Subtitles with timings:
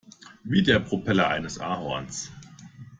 [0.43, 2.31] Wie der Propeller eines Ahorns.